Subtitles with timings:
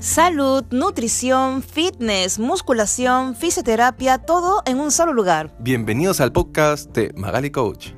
[0.00, 5.54] Salud, nutrición, fitness, musculación, fisioterapia, todo en un solo lugar.
[5.58, 7.88] Bienvenidos al podcast de Magali Coach.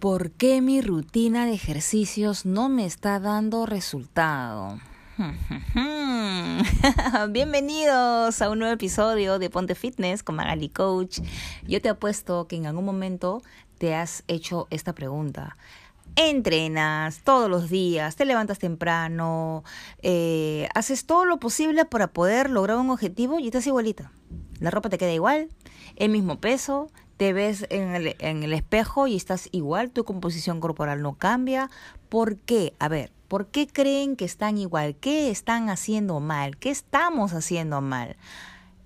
[0.00, 4.80] ¿Por qué mi rutina de ejercicios no me está dando resultado?
[7.30, 11.20] Bienvenidos a un nuevo episodio de Ponte Fitness con Magali Coach.
[11.68, 13.42] Yo te apuesto que en algún momento
[13.78, 15.56] te has hecho esta pregunta
[16.28, 19.64] entrenas todos los días, te levantas temprano,
[20.02, 24.12] eh, haces todo lo posible para poder lograr un objetivo y estás igualita.
[24.58, 25.48] La ropa te queda igual,
[25.96, 30.60] el mismo peso, te ves en el, en el espejo y estás igual, tu composición
[30.60, 31.70] corporal no cambia.
[32.08, 32.74] ¿Por qué?
[32.78, 34.96] A ver, ¿por qué creen que están igual?
[34.96, 36.56] ¿Qué están haciendo mal?
[36.56, 38.16] ¿Qué estamos haciendo mal?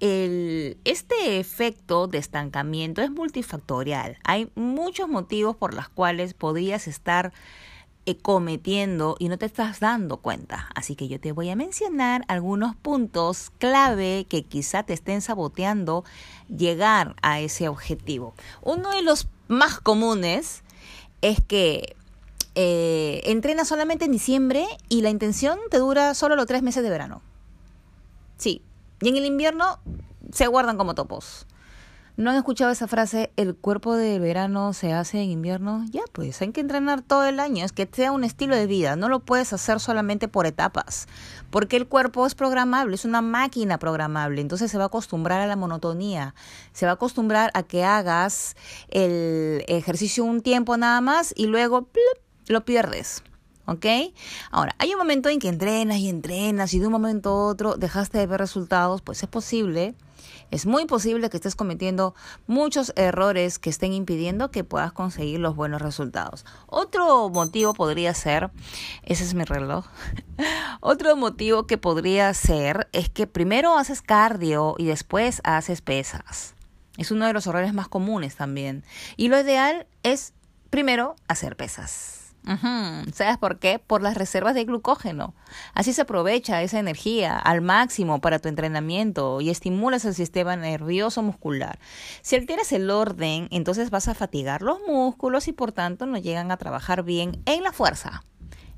[0.00, 4.18] Este efecto de estancamiento es multifactorial.
[4.24, 7.32] Hay muchos motivos por los cuales podrías estar
[8.06, 10.68] eh, cometiendo y no te estás dando cuenta.
[10.74, 16.04] Así que yo te voy a mencionar algunos puntos clave que quizá te estén saboteando
[16.54, 18.34] llegar a ese objetivo.
[18.60, 20.62] Uno de los más comunes
[21.22, 21.96] es que
[22.54, 26.90] eh, entrenas solamente en diciembre y la intención te dura solo los tres meses de
[26.90, 27.22] verano.
[28.36, 28.60] Sí,
[29.04, 29.80] y en el invierno
[30.32, 31.46] se guardan como topos.
[32.16, 35.84] ¿No han escuchado esa frase, el cuerpo de verano se hace en invierno?
[35.90, 38.96] Ya, pues hay que entrenar todo el año, es que sea un estilo de vida,
[38.96, 41.06] no lo puedes hacer solamente por etapas,
[41.50, 45.46] porque el cuerpo es programable, es una máquina programable, entonces se va a acostumbrar a
[45.46, 46.34] la monotonía,
[46.72, 48.56] se va a acostumbrar a que hagas
[48.88, 51.88] el ejercicio un tiempo nada más y luego
[52.46, 53.22] lo pierdes.
[53.66, 53.86] ¿Ok?
[54.50, 57.76] Ahora, hay un momento en que entrenas y entrenas y de un momento a otro
[57.76, 59.94] dejaste de ver resultados, pues es posible,
[60.50, 62.14] es muy posible que estés cometiendo
[62.46, 66.44] muchos errores que estén impidiendo que puedas conseguir los buenos resultados.
[66.66, 68.50] Otro motivo podría ser,
[69.02, 69.86] ese es mi reloj,
[70.80, 76.54] otro motivo que podría ser es que primero haces cardio y después haces pesas.
[76.96, 78.84] Es uno de los errores más comunes también.
[79.16, 80.32] Y lo ideal es
[80.70, 82.23] primero hacer pesas.
[83.12, 83.78] ¿Sabes por qué?
[83.78, 85.34] Por las reservas de glucógeno.
[85.72, 91.22] Así se aprovecha esa energía al máximo para tu entrenamiento y estimulas el sistema nervioso
[91.22, 91.78] muscular.
[92.22, 96.50] Si alteras el orden, entonces vas a fatigar los músculos y por tanto no llegan
[96.50, 98.22] a trabajar bien en la fuerza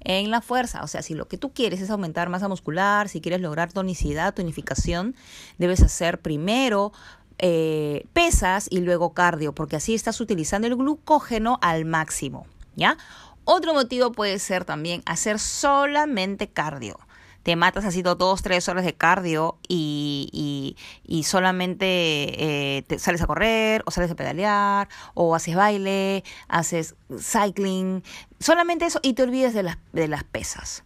[0.06, 0.84] en la fuerza.
[0.84, 4.34] O sea, si lo que tú quieres es aumentar masa muscular, si quieres lograr tonicidad,
[4.34, 5.16] tonificación,
[5.58, 6.92] debes hacer primero
[7.38, 12.46] eh, pesas y luego cardio, porque así estás utilizando el glucógeno al máximo.
[12.76, 12.98] ¿Ya?
[13.48, 16.98] Otro motivo puede ser también hacer solamente cardio.
[17.44, 23.28] Te matas así dos, tres horas de cardio y, y, solamente eh, te sales a
[23.28, 28.02] correr o sales a pedalear o haces baile, haces cycling,
[28.40, 30.82] solamente eso y te olvides de las, de las pesas.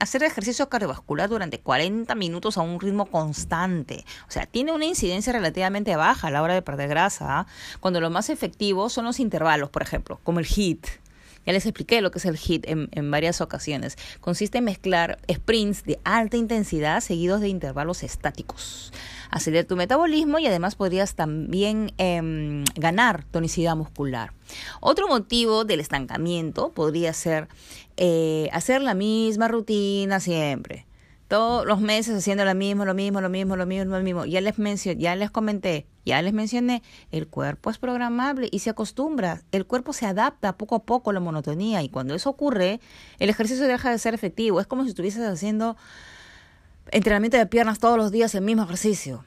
[0.00, 4.04] Hacer ejercicio cardiovascular durante 40 minutos a un ritmo constante.
[4.26, 7.46] O sea, tiene una incidencia relativamente baja a la hora de perder grasa,
[7.78, 10.86] cuando lo más efectivo son los intervalos, por ejemplo, como el HIIT.
[11.46, 13.96] Ya les expliqué lo que es el HIT en, varias ocasiones.
[14.20, 18.92] Consiste en mezclar sprints de alta intensidad seguidos de intervalos estáticos.
[19.30, 24.32] Acelerar tu metabolismo y además podrías también em, ganar tonicidad muscular.
[24.80, 27.48] Otro motivo del estancamiento podría ser
[27.96, 30.87] eh, hacer la misma rutina siempre
[31.28, 34.24] todos los meses haciendo lo mismo, lo mismo, lo mismo, lo mismo, lo mismo.
[34.24, 38.70] Ya les mencioné, ya les comenté, ya les mencioné, el cuerpo es programable y se
[38.70, 42.80] acostumbra, el cuerpo se adapta poco a poco a la monotonía y cuando eso ocurre,
[43.18, 44.58] el ejercicio deja de ser efectivo.
[44.60, 45.76] Es como si estuvieses haciendo
[46.90, 49.24] entrenamiento de piernas todos los días, el mismo ejercicio.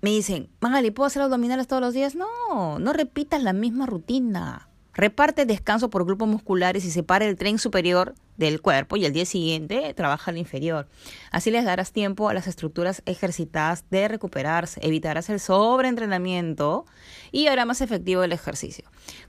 [0.00, 2.14] Me dicen, Magali, ¿puedo hacer abdominales todos los días?
[2.14, 4.68] No, no repitas la misma rutina.
[4.94, 9.26] Reparte descanso por grupos musculares y separa el tren superior del cuerpo y el día
[9.26, 10.88] siguiente trabaja el inferior.
[11.30, 16.86] Así les darás tiempo a las estructuras ejercitadas de recuperarse, evitarás el sobreentrenamiento
[17.32, 18.84] y hará más efectivo el ejercicio.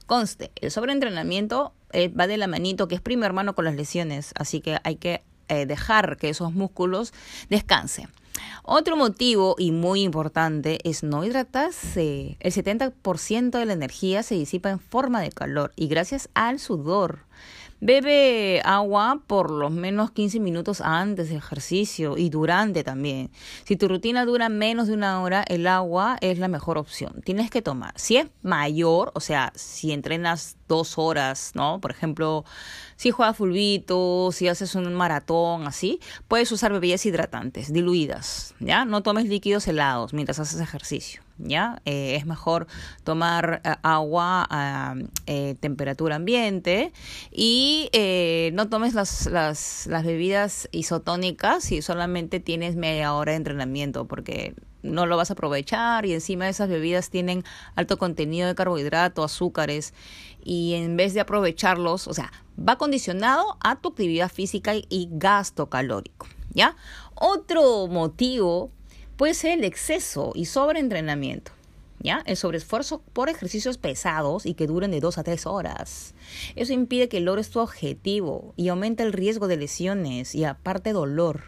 [0.06, 4.34] Conste, el sobreentrenamiento eh, va de la manito, que es primo hermano con las lesiones,
[4.38, 7.13] así que hay que eh, dejar que esos músculos
[7.50, 8.10] descansen.
[8.63, 12.38] Otro motivo y muy importante es no hidratarse.
[12.40, 17.19] El 70% de la energía se disipa en forma de calor y gracias al sudor.
[17.81, 23.31] Bebe agua por lo menos 15 minutos antes del ejercicio y durante también.
[23.66, 27.22] Si tu rutina dura menos de una hora, el agua es la mejor opción.
[27.25, 27.92] Tienes que tomar.
[27.98, 31.81] Si es mayor, o sea, si entrenas dos horas, ¿no?
[31.81, 32.45] Por ejemplo,
[32.95, 36.00] si juegas fulbito, si haces un maratón, así,
[36.30, 38.86] puedes usar bebidas hidratantes, diluidas, ¿ya?
[38.86, 41.25] No tomes líquidos helados mientras haces ejercicio.
[41.38, 41.82] ¿Ya?
[41.86, 42.68] Eh, es mejor
[43.04, 44.96] tomar eh, agua a
[45.26, 46.94] eh, temperatura ambiente
[47.32, 47.90] y
[48.54, 54.54] no tomes las, las, bebidas isotónicas si solamente tienes media hora de entrenamiento, porque
[54.84, 57.44] no lo vas a aprovechar y encima esas bebidas tienen
[57.76, 59.94] alto contenido de carbohidrato, azúcares
[60.44, 65.70] y en vez de aprovecharlos, o sea, va condicionado a tu actividad física y gasto
[65.70, 66.76] calórico, ¿ya?
[67.16, 68.72] Otro motivo
[69.17, 71.51] puede ser el exceso y sobreentrenamiento.
[72.00, 72.21] ¿Ya?
[72.27, 76.13] El sobreesfuerzo por ejercicios pesados y que duren de 2 a 3 horas.
[76.56, 81.41] Eso impide que logres tu objetivo y aumenta el riesgo de lesiones y aparte dolor.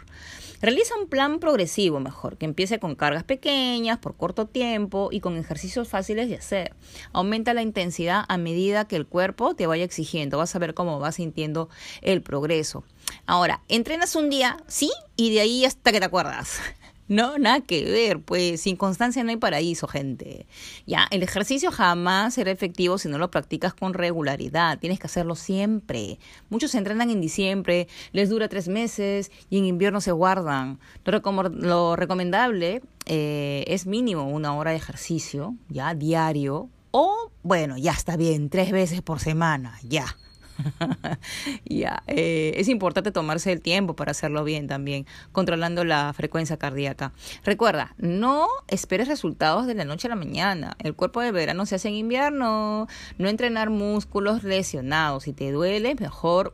[0.59, 5.37] Realiza un plan progresivo mejor, que empiece con cargas pequeñas, por corto tiempo y con
[5.37, 6.75] ejercicios fáciles de hacer.
[7.13, 10.39] Aumenta la intensidad a medida que el cuerpo te vaya exigiendo.
[10.39, 11.69] Vas a ver cómo vas sintiendo
[12.01, 12.83] el progreso.
[13.27, 16.59] Ahora, entrenas un día, sí, y de ahí hasta que te acuerdas.
[17.07, 20.45] No, nada que ver, pues sin constancia no hay paraíso, gente.
[20.85, 24.77] Ya, el ejercicio jamás será efectivo si no lo practicas con regularidad.
[24.79, 26.19] Tienes que hacerlo siempre.
[26.49, 30.79] Muchos se entrenan en diciembre, les dura tres meses y en invierno se guardan.
[31.05, 36.69] Lo, recomendable eh, es mínimo una hora de ejercicio, ya, diario.
[36.91, 40.17] O, bueno, ya está bien, tres veces por semana, ya
[41.65, 47.13] ya, eh, es importante tomarse el tiempo para hacerlo bien también, controlando la frecuencia cardíaca.
[47.43, 50.75] Recuerda, no esperes resultados de la noche a la mañana.
[50.79, 52.87] El cuerpo de verano se hace en invierno.
[53.17, 55.23] No entrenar músculos lesionados.
[55.23, 56.53] Si te duele, mejor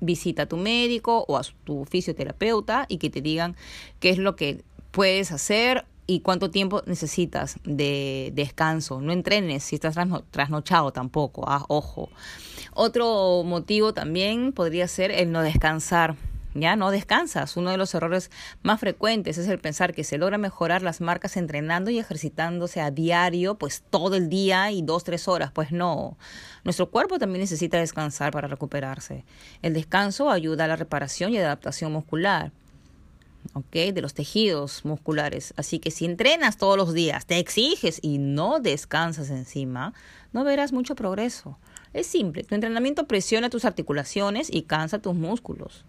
[0.00, 3.56] visita a tu médico o a tu fisioterapeuta y que te digan
[4.00, 9.00] qué es lo que puedes hacer y cuánto tiempo necesitas de descanso.
[9.00, 9.94] No entrenes si estás
[10.32, 12.08] trasnochado tampoco, ah, ojo.
[12.72, 16.16] Otro motivo también podría ser el no descansar.
[16.54, 17.56] Ya no descansas.
[17.56, 18.30] Uno de los errores
[18.62, 22.90] más frecuentes es el pensar que se logra mejorar las marcas entrenando y ejercitándose a
[22.90, 25.52] diario, pues todo el día y dos, tres horas.
[25.52, 26.16] Pues no.
[26.64, 29.24] Nuestro cuerpo también necesita descansar para recuperarse.
[29.62, 32.50] El descanso ayuda a la reparación y adaptación muscular.
[33.54, 33.92] ¿ok?
[33.94, 35.54] De los tejidos musculares.
[35.56, 39.92] Así que si entrenas todos los días, te exiges y no descansas encima,
[40.32, 41.58] no verás mucho progreso.
[41.92, 45.84] Es simple, tu entrenamiento presiona tus articulaciones y cansa tus músculos.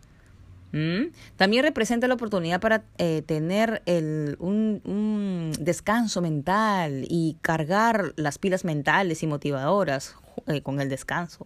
[0.72, 1.12] ¿Mm?
[1.36, 8.64] También representa la oportunidad para eh, tener el, un, descanso mental y cargar las pilas
[8.64, 10.16] mentales y motivadoras
[10.48, 11.46] eh, con el descanso.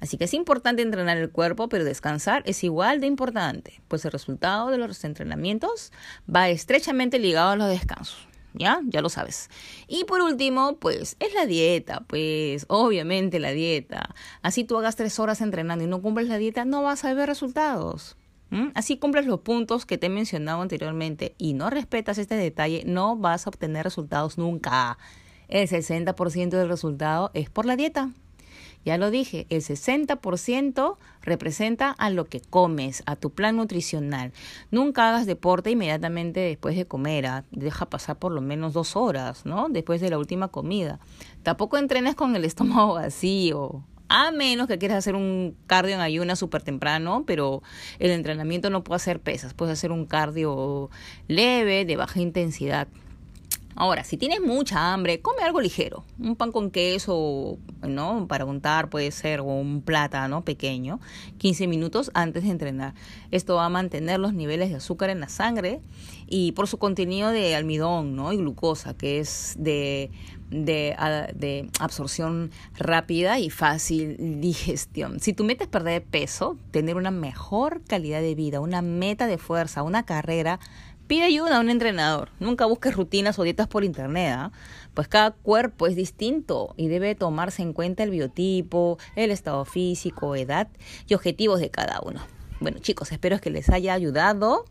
[0.00, 4.12] Así que es importante entrenar el cuerpo, pero descansar es igual de importante, pues el
[4.12, 5.92] resultado de los entrenamientos
[6.32, 8.27] va estrechamente ligado a los descansos.
[8.54, 8.80] ¿Ya?
[8.84, 9.50] Ya lo sabes.
[9.86, 14.14] Y por último, pues es la dieta, pues obviamente la dieta.
[14.42, 17.28] Así tú hagas tres horas entrenando y no cumples la dieta, no vas a ver
[17.28, 18.16] resultados.
[18.74, 23.14] Así cumples los puntos que te he mencionado anteriormente y no respetas este detalle, no
[23.14, 24.96] vas a obtener resultados nunca.
[25.48, 28.10] El 60% del resultado es por la dieta.
[28.88, 34.32] Ya lo dije, el 60% representa a lo que comes, a tu plan nutricional.
[34.70, 37.26] Nunca hagas deporte inmediatamente después de comer.
[37.26, 37.44] ¿ah?
[37.50, 39.68] Deja pasar por lo menos dos horas, ¿no?
[39.68, 41.00] Después de la última comida.
[41.42, 43.84] Tampoco entrenes con el estómago vacío.
[44.08, 47.62] A menos que quieras hacer un cardio en ayuna súper temprano, pero
[47.98, 49.52] el entrenamiento no puede hacer pesas.
[49.52, 50.88] Puedes hacer un cardio
[51.26, 52.88] leve, de baja intensidad.
[53.74, 56.04] Ahora, si tienes mucha hambre, come algo ligero.
[56.18, 58.26] Un pan con queso, ¿no?
[58.26, 60.98] Para untar puede ser, o un plátano pequeño,
[61.38, 62.94] 15 minutos antes de entrenar.
[63.30, 65.80] Esto va a mantener los niveles de azúcar en la sangre
[66.26, 68.32] y por su contenido de almidón, ¿no?
[68.32, 70.10] Y glucosa, que es de,
[70.50, 70.96] de,
[71.36, 75.20] de absorción rápida y fácil digestión.
[75.20, 79.38] Si tu meta es perder peso, tener una mejor calidad de vida, una meta de
[79.38, 80.58] fuerza, una carrera,
[81.08, 82.28] Pide ayuda a un entrenador.
[82.38, 84.52] Nunca busques rutinas o dietas por internet, ¿ah?
[84.92, 90.36] pues cada cuerpo es distinto y debe tomarse en cuenta el biotipo, el estado físico,
[90.36, 90.68] edad
[91.06, 92.20] y objetivos de cada uno.
[92.60, 94.66] Bueno chicos, espero que les haya ayudado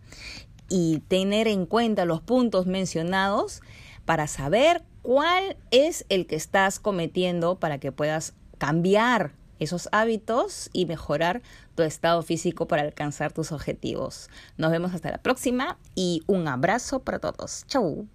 [0.70, 3.62] y tener en cuenta los puntos mencionados
[4.06, 10.86] para saber cuál es el que estás cometiendo para que puedas cambiar esos hábitos y
[10.86, 11.41] mejorar
[11.78, 14.30] tu estado físico para alcanzar tus objetivos.
[14.58, 17.66] Nos vemos hasta la próxima y un abrazo para todos.
[17.68, 18.08] Chau.